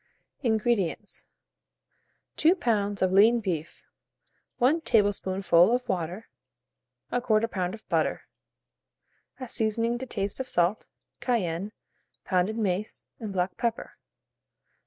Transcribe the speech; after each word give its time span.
INGREDIENTS. 0.41 1.27
2 2.37 2.55
lbs. 2.55 3.03
of 3.03 3.11
lean 3.11 3.39
beef, 3.39 3.83
1 4.57 4.81
tablespoonful 4.81 5.71
of 5.75 5.87
water, 5.87 6.27
1/4 7.11 7.43
lb. 7.47 7.73
of 7.75 7.87
butter, 7.87 8.23
a 9.39 9.47
seasoning 9.47 9.99
to 9.99 10.07
taste 10.07 10.39
of 10.39 10.49
salt, 10.49 10.87
cayenne, 11.19 11.71
pounded 12.25 12.57
mace, 12.57 13.05
and 13.19 13.31
black 13.33 13.57
pepper. 13.57 13.99